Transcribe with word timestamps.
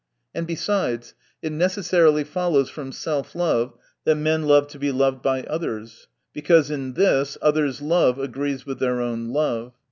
And 0.33 0.47
besides 0.47 1.13
it 1.43 1.51
necessarily 1.51 2.23
follows 2.23 2.71
from 2.71 2.91
self 2.91 3.35
love, 3.35 3.75
that 4.03 4.15
men 4.15 4.47
love 4.47 4.65
to 4.69 4.79
be 4.79 4.91
loved 4.91 5.21
by 5.21 5.43
others; 5.43 6.07
because 6.33 6.71
in 6.71 6.93
this 6.93 7.37
others' 7.39 7.83
love 7.83 8.17
agrees 8.17 8.65
with 8.65 8.79
their 8.79 8.99
own 8.99 9.29
love. 9.29 9.73